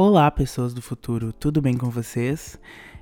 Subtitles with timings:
[0.00, 2.56] Olá, pessoas do futuro, tudo bem com vocês?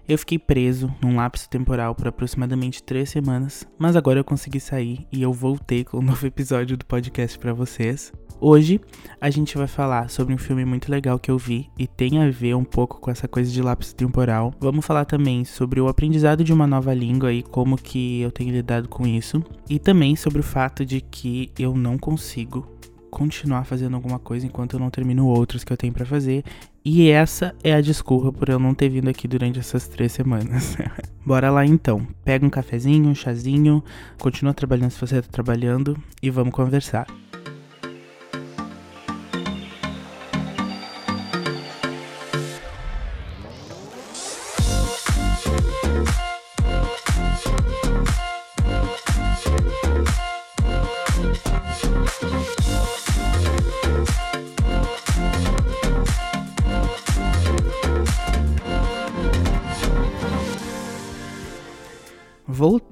[0.08, 5.06] Eu fiquei preso num lapso temporal por aproximadamente três semanas, mas agora eu consegui sair
[5.12, 8.14] e eu voltei com um novo episódio do podcast para vocês.
[8.40, 8.80] Hoje
[9.20, 12.30] a gente vai falar sobre um filme muito legal que eu vi e tem a
[12.30, 14.54] ver um pouco com essa coisa de lapso temporal.
[14.58, 18.52] Vamos falar também sobre o aprendizado de uma nova língua e como que eu tenho
[18.52, 22.75] lidado com isso, e também sobre o fato de que eu não consigo
[23.10, 26.44] continuar fazendo alguma coisa enquanto eu não termino outras que eu tenho para fazer.
[26.84, 30.76] E essa é a desculpa por eu não ter vindo aqui durante essas três semanas.
[31.24, 32.06] Bora lá então.
[32.24, 33.82] Pega um cafezinho, um chazinho,
[34.18, 37.06] continua trabalhando se você tá trabalhando e vamos conversar.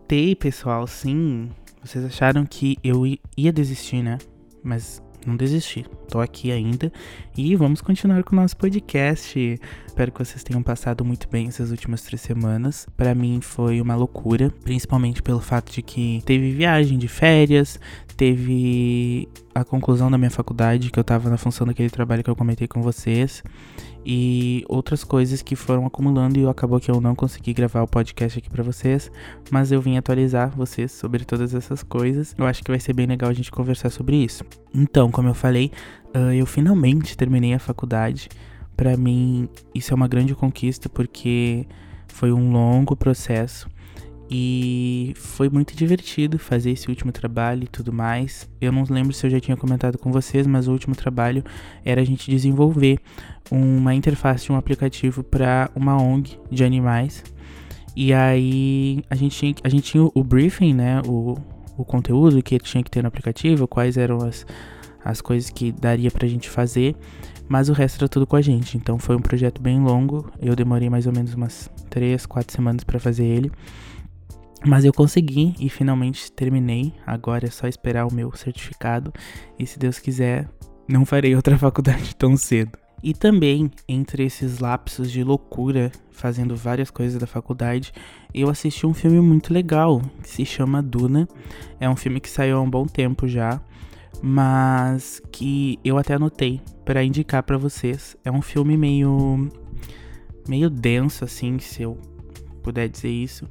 [0.05, 1.49] Voltei, pessoal, sim.
[1.83, 3.05] Vocês acharam que eu
[3.39, 4.19] ia desistir, né?
[4.63, 5.87] Mas não desisti.
[6.11, 6.93] Tô aqui ainda
[7.35, 9.59] e vamos continuar com o nosso podcast.
[9.95, 12.85] Espero que vocês tenham passado muito bem essas últimas três semanas.
[12.97, 17.79] Para mim foi uma loucura, principalmente pelo fato de que teve viagem de férias,
[18.17, 22.35] teve a conclusão da minha faculdade, que eu tava na função daquele trabalho que eu
[22.35, 23.41] comentei com vocês
[24.05, 28.37] e outras coisas que foram acumulando e acabou que eu não consegui gravar o podcast
[28.37, 29.13] aqui para vocês,
[29.49, 32.35] mas eu vim atualizar vocês sobre todas essas coisas.
[32.37, 34.43] Eu acho que vai ser bem legal a gente conversar sobre isso.
[34.75, 35.71] Então, como eu falei,
[36.17, 38.29] uh, eu finalmente terminei a faculdade.
[38.77, 41.67] Para mim, isso é uma grande conquista porque
[42.09, 43.69] foi um longo processo
[44.31, 48.49] e foi muito divertido fazer esse último trabalho e tudo mais.
[48.61, 51.45] Eu não lembro se eu já tinha comentado com vocês, mas o último trabalho
[51.85, 52.99] era a gente desenvolver
[53.51, 57.23] uma interface de um aplicativo para uma ONG de animais.
[57.95, 61.01] E aí a gente tinha, a gente tinha o briefing, né?
[61.07, 61.37] O,
[61.77, 64.47] o conteúdo que tinha que ter no aplicativo, quais eram as,
[65.05, 66.97] as coisas que daria pra gente fazer,
[67.47, 68.77] mas o resto era tudo com a gente.
[68.77, 70.31] Então foi um projeto bem longo.
[70.41, 73.53] Eu demorei mais ou menos umas 3, 4 semanas para fazer ele.
[74.67, 76.95] Mas eu consegui e finalmente terminei.
[77.07, 79.13] Agora é só esperar o meu certificado.
[79.59, 80.49] E se Deus quiser,
[80.89, 82.79] não farei outra faculdade tão cedo.
[83.03, 87.93] E também, entre esses lapsos de loucura, fazendo várias coisas da faculdade,
[88.33, 91.29] eu assisti um filme muito legal, que se chama Duna.
[91.79, 93.61] É um filme que saiu há um bom tempo já,
[94.23, 98.17] mas que eu até anotei para indicar para vocês.
[98.25, 99.49] É um filme meio
[100.49, 101.99] meio denso assim, se eu
[102.63, 103.47] puder dizer isso,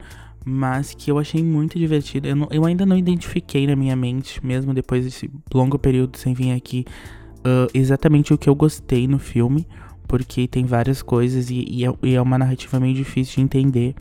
[0.46, 2.28] mas que eu achei muito divertido.
[2.28, 6.34] Eu, não, eu, ainda não identifiquei na minha mente, mesmo depois desse longo período sem
[6.34, 6.85] vir aqui,
[7.40, 9.68] uh, exatamente o que eu gostei no filme,
[10.07, 13.95] porque tem várias coisas e, e, é, e é uma narrativa meio difícil de entender.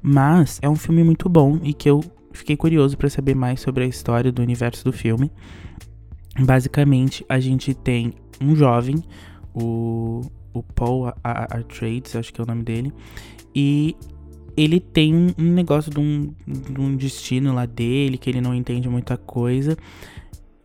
[0.00, 2.02] Mas é um filme muito bom e que eu
[2.32, 5.30] fiquei curioso para saber mais sobre a história do universo do filme.
[6.38, 9.02] Basicamente, a gente tem um jovem,
[9.54, 10.22] o,
[10.52, 12.92] o Paul Atreides, acho que é o nome dele,
[13.54, 13.94] e
[14.56, 18.88] ele tem um negócio de um, de um destino lá dele, que ele não entende
[18.88, 19.76] muita coisa.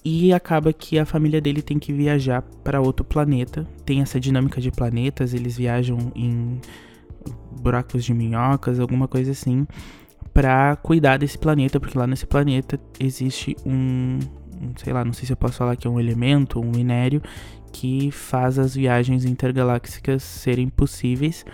[0.03, 3.67] E acaba que a família dele tem que viajar para outro planeta.
[3.85, 6.61] Tem essa dinâmica de planetas, eles viajam em
[7.61, 9.67] buracos de minhocas, alguma coisa assim,
[10.33, 14.19] para cuidar desse planeta, porque lá nesse planeta existe um,
[14.77, 17.21] sei lá, não sei se eu posso falar que é um elemento, um minério
[17.71, 21.45] que faz as viagens intergalácticas serem possíveis.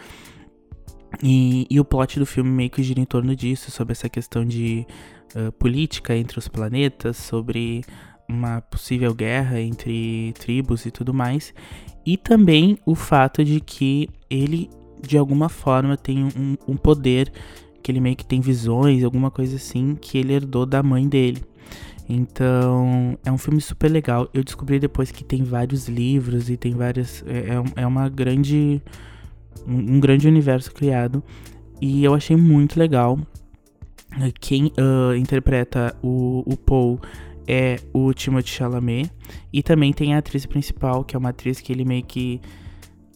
[1.21, 4.43] E, e, o plot do filme meio que gira em torno disso, sobre essa questão
[4.43, 4.85] de
[5.35, 7.83] uh, política entre os planetas, sobre
[8.27, 11.53] uma possível guerra entre tribos e tudo mais.
[12.05, 14.69] E também o fato de que ele,
[15.01, 17.31] de alguma forma, tem um, um poder,
[17.81, 21.43] que ele meio que tem visões, alguma coisa assim, que ele herdou da mãe dele.
[22.13, 24.29] Então, é um filme super legal.
[24.33, 27.23] Eu descobri depois que tem vários livros e tem várias.
[27.25, 28.81] É, é, é uma grande
[29.67, 31.23] um, grande universo criado.
[31.81, 33.19] E eu achei muito legal.
[34.39, 36.99] Quem uh, interpreta o, o Paul
[37.47, 39.11] é o Timothée Chalamet.
[39.51, 42.39] E também tem a atriz principal, que é uma atriz que ele meio que,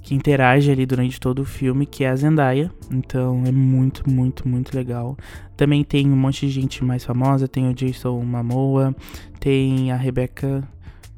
[0.08, 2.72] que interage ali durante todo o filme, que é a Zendaya.
[2.90, 5.18] Então é muito, muito, muito legal.
[5.58, 7.46] Também tem um monte de gente mais famosa.
[7.46, 8.96] Tem o Jason Momoa,
[9.38, 10.66] tem a Rebecca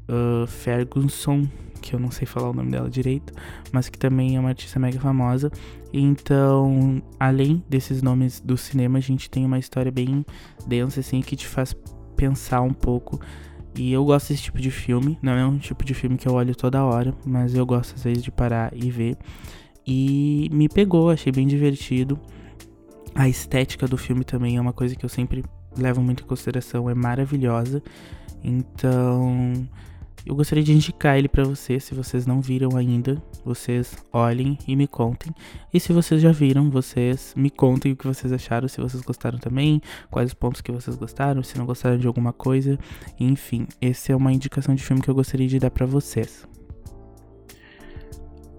[0.08, 1.46] uh, Ferguson,
[1.80, 3.32] que eu não sei falar o nome dela direito,
[3.70, 5.52] mas que também é uma artista mega famosa.
[5.92, 10.26] Então, além desses nomes do cinema, a gente tem uma história bem
[10.66, 11.76] densa, assim, que te faz
[12.16, 13.20] pensar um pouco
[13.74, 15.18] E eu gosto desse tipo de filme.
[15.22, 18.04] Não é um tipo de filme que eu olho toda hora, mas eu gosto às
[18.04, 19.16] vezes de parar e ver.
[19.86, 22.18] E me pegou, achei bem divertido.
[23.14, 25.44] A estética do filme também é uma coisa que eu sempre
[25.76, 27.82] levo muito em consideração, é maravilhosa.
[28.42, 29.52] Então,
[30.26, 34.76] eu gostaria de indicar ele para vocês, se vocês não viram ainda, vocês olhem e
[34.76, 35.32] me contem.
[35.72, 39.38] E se vocês já viram, vocês me contem o que vocês acharam, se vocês gostaram
[39.38, 39.80] também,
[40.10, 42.78] quais os pontos que vocês gostaram, se não gostaram de alguma coisa.
[43.18, 46.46] Enfim, essa é uma indicação de filme que eu gostaria de dar para vocês.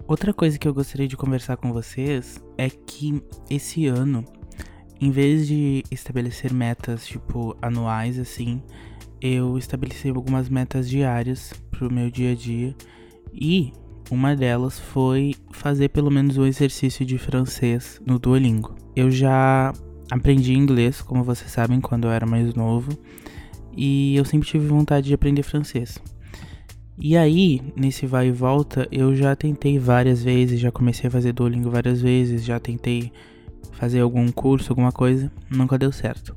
[0.07, 4.25] Outra coisa que eu gostaria de conversar com vocês é que esse ano,
[5.00, 8.62] em vez de estabelecer metas tipo anuais assim,
[9.21, 12.75] eu estabeleci algumas metas diárias pro meu dia a dia
[13.31, 13.71] e
[14.09, 18.75] uma delas foi fazer pelo menos um exercício de francês no Duolingo.
[18.95, 19.71] Eu já
[20.09, 22.91] aprendi inglês, como vocês sabem, quando eu era mais novo,
[23.77, 25.97] e eu sempre tive vontade de aprender francês.
[27.00, 31.31] E aí, nesse vai e volta, eu já tentei várias vezes, já comecei a fazer
[31.31, 33.13] Duolingo várias vezes, já tentei
[33.71, 36.35] fazer algum curso, alguma coisa, nunca deu certo.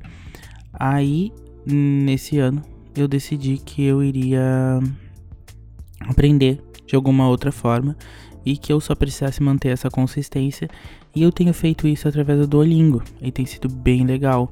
[0.73, 1.33] Aí,
[1.67, 2.63] nesse ano,
[2.97, 4.81] eu decidi que eu iria
[6.01, 7.97] aprender de alguma outra forma
[8.45, 10.69] e que eu só precisasse manter essa consistência.
[11.15, 14.51] E eu tenho feito isso através do Duolingo e tem sido bem legal.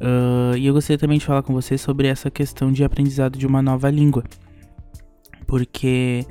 [0.00, 3.46] Uh, e eu gostaria também de falar com você sobre essa questão de aprendizado de
[3.46, 4.22] uma nova língua,
[5.46, 6.24] porque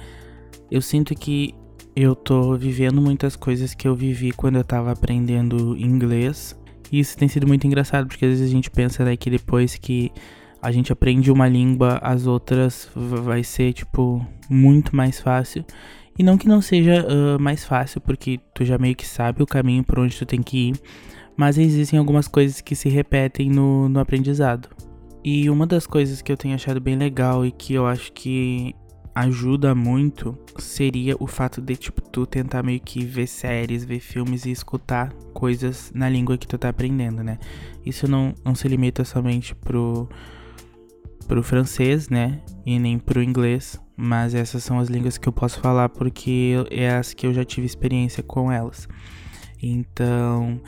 [0.71, 1.53] eu sinto que
[1.95, 6.57] eu tô vivendo muitas coisas que eu vivi quando eu tava aprendendo inglês.
[6.91, 9.75] E isso tem sido muito engraçado, porque às vezes a gente pensa né, que depois
[9.75, 10.11] que
[10.61, 15.63] a gente aprende uma língua, as outras vai ser, tipo, muito mais fácil.
[16.17, 19.45] E não que não seja uh, mais fácil, porque tu já meio que sabe o
[19.45, 20.75] caminho por onde tu tem que ir,
[21.35, 24.69] mas existem algumas coisas que se repetem no, no aprendizado.
[25.23, 28.73] E uma das coisas que eu tenho achado bem legal e que eu acho que
[29.13, 34.45] ajuda muito seria o fato de, tipo, tu tentar meio que ver séries, ver filmes
[34.45, 37.37] e escutar coisas na língua que tu tá aprendendo, né?
[37.85, 40.07] Isso não, não se limita somente pro
[41.27, 42.39] pro francês, né?
[42.65, 43.79] E nem pro inglês.
[43.95, 47.43] Mas essas são as línguas que eu posso falar porque é as que eu já
[47.43, 48.87] tive experiência com elas.
[49.61, 50.61] Então,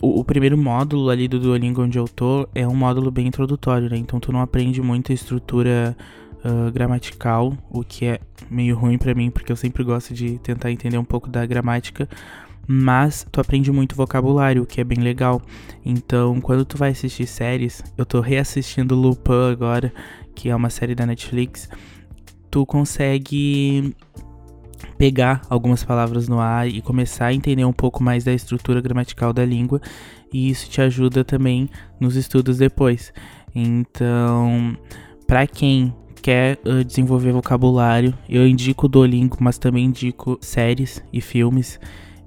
[0.00, 3.96] o, primeiro módulo ali do Duolingo onde eu tô é um módulo bem introdutório, né?
[3.96, 5.96] Então tu não aprende muita estrutura
[6.44, 8.20] uh, gramatical, o que é
[8.50, 12.08] meio ruim para mim, porque eu sempre gosto de tentar entender um pouco da gramática
[12.66, 15.42] mas tu aprende muito vocabulário, o que é bem legal.
[15.84, 19.92] Então, quando tu vai assistir séries, eu tô reassistindo Lupin agora,
[20.34, 21.68] que é uma série da Netflix,
[22.50, 23.94] tu consegue
[24.98, 29.32] pegar algumas palavras no ar e começar a entender um pouco mais da estrutura gramatical
[29.32, 29.80] da língua,
[30.32, 31.68] e isso te ajuda também
[32.00, 33.12] nos estudos depois.
[33.54, 34.76] Então,
[35.26, 41.20] para quem quer uh, desenvolver vocabulário, eu indico o Duolingo, mas também indico séries e
[41.20, 41.80] filmes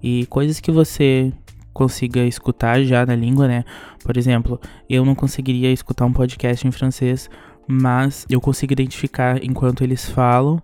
[0.05, 1.33] e coisas que você
[1.73, 3.65] consiga escutar já na língua, né?
[4.03, 7.27] Por exemplo, eu não conseguiria escutar um podcast em francês,
[7.67, 10.61] mas eu consigo identificar enquanto eles falam,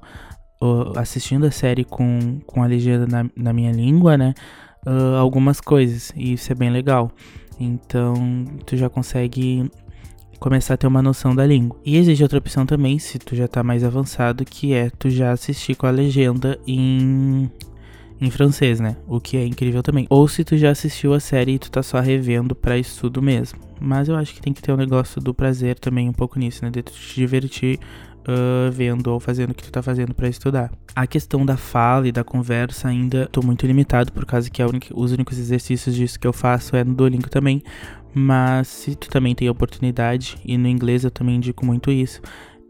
[0.95, 4.35] assistindo a série com, com a legenda na, na minha língua, né?
[4.85, 7.11] Uh, algumas coisas, e isso é bem legal.
[7.59, 9.71] Então, tu já consegue
[10.39, 11.79] começar a ter uma noção da língua.
[11.83, 15.31] E existe outra opção também, se tu já tá mais avançado, que é tu já
[15.31, 17.49] assistir com a legenda em
[18.21, 18.95] em francês, né?
[19.07, 20.05] O que é incrível também.
[20.07, 23.59] Ou se tu já assistiu a série e tu tá só revendo para estudo mesmo.
[23.79, 26.63] Mas eu acho que tem que ter um negócio do prazer também um pouco nisso,
[26.63, 26.69] né?
[26.69, 27.79] De tu te divertir
[28.21, 30.71] uh, vendo ou fazendo o que tu tá fazendo para estudar.
[30.95, 34.87] A questão da fala e da conversa ainda tô muito limitado, por causa que única,
[34.95, 37.63] os únicos exercícios disso que eu faço é no Duolingo também.
[38.13, 42.21] Mas se tu também tem oportunidade, e no inglês eu também indico muito isso,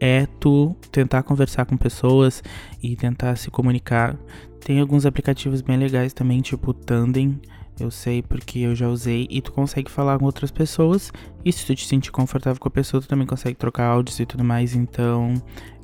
[0.04, 2.42] é tu tentar conversar com pessoas
[2.82, 4.18] e tentar se comunicar.
[4.58, 7.40] Tem alguns aplicativos bem legais também, tipo Tandem.
[7.78, 11.12] Eu sei porque eu já usei e tu consegue falar com outras pessoas.
[11.44, 14.26] E se tu te sentir confortável com a pessoa, tu também consegue trocar áudios e
[14.26, 14.74] tudo mais.
[14.74, 15.34] Então,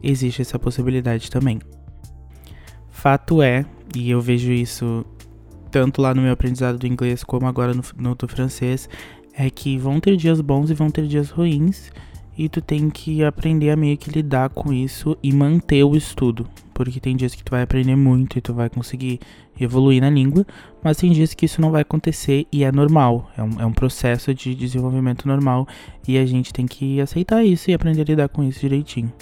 [0.03, 1.61] existe essa possibilidade também.
[2.91, 5.07] Fato é, e eu vejo isso
[5.71, 8.89] tanto lá no meu aprendizado do inglês como agora no, no do francês,
[9.33, 11.93] é que vão ter dias bons e vão ter dias ruins
[12.39, 16.47] e tu tem que aprender a meio que lidar com isso e manter o estudo.
[16.73, 19.19] Porque tem dias que tu vai aprender muito e tu vai conseguir
[19.61, 20.47] evoluir na língua,
[20.83, 23.29] mas tem dias que isso não vai acontecer e é normal.
[23.37, 25.67] É um, é um processo de desenvolvimento normal
[26.07, 29.13] e a gente tem que aceitar isso e aprender a lidar com isso direitinho.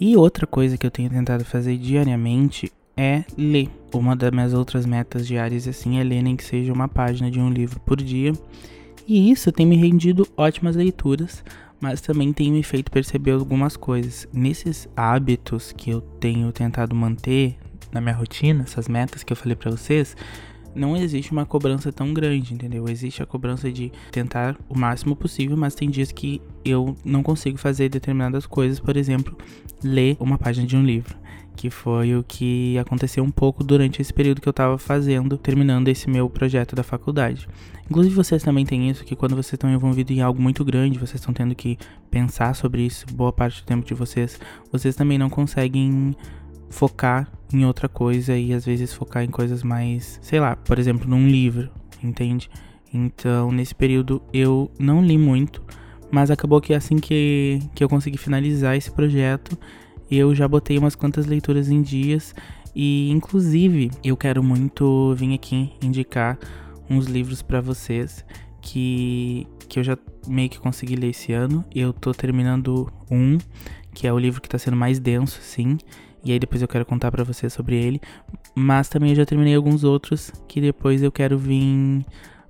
[0.00, 3.68] E outra coisa que eu tenho tentado fazer diariamente é ler.
[3.94, 7.38] Uma das minhas outras metas diárias assim é ler nem que seja uma página de
[7.38, 8.32] um livro por dia.
[9.06, 11.44] E isso tem me rendido ótimas leituras,
[11.82, 14.28] mas também tem me feito perceber algumas coisas.
[14.32, 17.56] Nesses hábitos que eu tenho tentado manter
[17.90, 20.16] na minha rotina, essas metas que eu falei para vocês,
[20.76, 22.88] não existe uma cobrança tão grande, entendeu?
[22.88, 27.58] Existe a cobrança de tentar o máximo possível, mas tem dias que eu não consigo
[27.58, 29.36] fazer determinadas coisas, por exemplo,
[29.82, 31.21] ler uma página de um livro
[31.56, 35.88] que foi o que aconteceu um pouco durante esse período que eu estava fazendo, terminando
[35.88, 37.48] esse meu projeto da faculdade.
[37.88, 41.20] Inclusive vocês também têm isso, que quando vocês estão envolvidos em algo muito grande, vocês
[41.20, 41.78] estão tendo que
[42.10, 44.40] pensar sobre isso boa parte do tempo de vocês,
[44.70, 46.16] vocês também não conseguem
[46.70, 51.08] focar em outra coisa e às vezes focar em coisas mais, sei lá, por exemplo,
[51.08, 51.70] num livro,
[52.02, 52.50] entende?
[52.92, 55.62] Então, nesse período eu não li muito,
[56.10, 59.58] mas acabou que assim que, que eu consegui finalizar esse projeto,
[60.12, 62.34] eu já botei umas quantas leituras em dias
[62.74, 66.38] e inclusive eu quero muito vir aqui indicar
[66.88, 68.24] uns livros para vocês
[68.60, 71.64] que que eu já meio que consegui ler esse ano.
[71.74, 73.38] Eu tô terminando um,
[73.94, 75.78] que é o livro que tá sendo mais denso, sim.
[76.22, 77.98] E aí depois eu quero contar para vocês sobre ele.
[78.54, 82.04] Mas também eu já terminei alguns outros que depois eu quero vir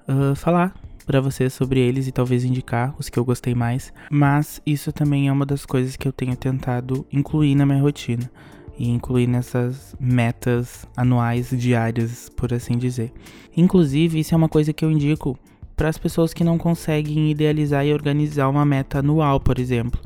[0.08, 3.92] uh, falar para vocês sobre eles e talvez indicar os que eu gostei mais.
[4.10, 8.30] Mas isso também é uma das coisas que eu tenho tentado incluir na minha rotina
[8.78, 13.12] e incluir nessas metas anuais diárias, por assim dizer.
[13.56, 15.38] Inclusive, isso é uma coisa que eu indico
[15.76, 20.00] para as pessoas que não conseguem idealizar e organizar uma meta anual, por exemplo.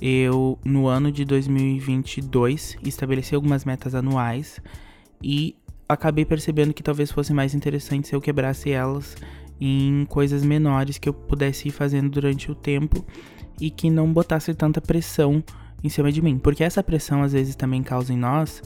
[0.00, 4.60] Eu, no ano de 2022, estabeleci algumas metas anuais
[5.22, 5.54] e
[5.88, 9.16] acabei percebendo que talvez fosse mais interessante se eu quebrasse elas
[9.60, 13.04] em coisas menores que eu pudesse ir fazendo durante o tempo
[13.60, 15.44] e que não botasse tanta pressão
[15.84, 18.62] em cima de mim, porque essa pressão às vezes também causa em nós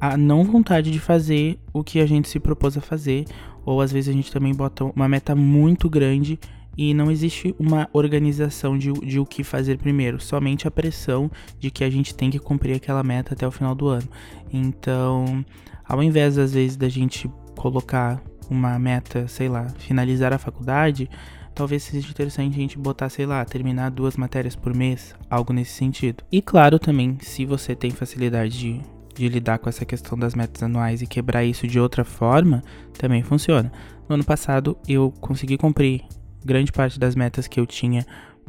[0.00, 3.24] a não vontade de fazer o que a gente se propôs a fazer,
[3.64, 6.38] ou às vezes a gente também bota uma meta muito grande
[6.76, 11.70] e não existe uma organização de, de o que fazer primeiro, somente a pressão de
[11.70, 14.08] que a gente tem que cumprir aquela meta até o final do ano.
[14.52, 15.44] Então,
[15.84, 18.20] ao invés às vezes da gente colocar
[18.50, 21.08] uma meta, sei lá, finalizar a faculdade,
[21.54, 25.72] talvez seja interessante a gente botar, sei lá, terminar duas matérias por mês, algo nesse
[25.72, 26.24] sentido.
[26.30, 28.80] E claro também, se você tem facilidade de,
[29.14, 32.62] de lidar com essa questão das metas anuais e quebrar isso de outra forma,
[32.98, 33.70] também funciona.
[34.08, 36.02] No ano passado eu consegui cumprir
[36.44, 38.04] grande parte das metas que eu tinha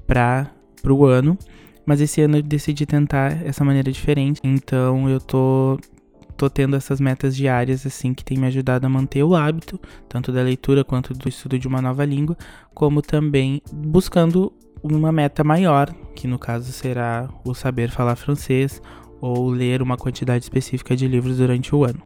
[0.06, 0.52] para
[0.90, 1.38] o ano,
[1.86, 4.42] mas esse ano eu decidi tentar essa maneira diferente.
[4.44, 5.80] Então eu tô
[6.36, 10.32] tô tendo essas metas diárias assim que tem me ajudado a manter o hábito, tanto
[10.32, 12.38] da leitura quanto do estudo de uma nova língua,
[12.74, 14.52] como também buscando
[14.84, 18.82] uma meta maior, que no caso será o saber falar francês
[19.20, 22.02] ou ler uma quantidade específica de livros durante o ano.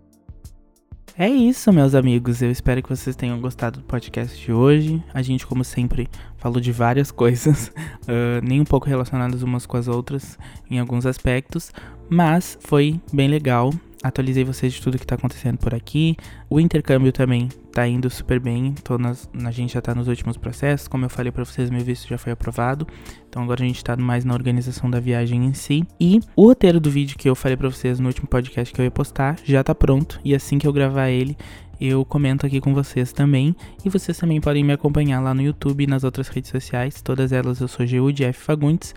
[1.18, 2.42] É isso, meus amigos.
[2.42, 5.04] Eu espero que vocês tenham gostado do podcast de hoje.
[5.14, 6.08] A gente, como sempre,
[6.38, 10.40] falou de várias coisas, uh, nem um pouco relacionadas umas com as outras
[10.72, 11.74] em alguns aspectos,
[12.10, 16.16] mas foi bem legal atualizei vocês de tudo que tá acontecendo por aqui.
[16.50, 18.74] O intercâmbio também tá indo super bem.
[18.84, 20.88] Tô nas, a gente já tá nos últimos processos.
[20.88, 22.88] Como eu falei para vocês, meu visto já foi aprovado.
[23.28, 25.84] Então agora a gente tá mais na organização da viagem em si.
[26.00, 28.86] E o roteiro do vídeo que eu falei para vocês no último podcast que eu
[28.86, 30.20] ia postar já tá pronto.
[30.24, 31.38] E assim que eu gravar ele,
[31.80, 33.56] eu comento aqui com vocês também.
[33.84, 37.02] E vocês também podem me acompanhar lá no YouTube e nas outras redes sociais.
[37.02, 38.40] Todas elas eu sou G.U.D.F.
[38.40, 38.96] Fagundes.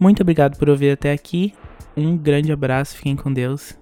[0.00, 1.54] Muito obrigado por ouvir até aqui.
[1.96, 3.81] Um grande abraço, fiquem com Deus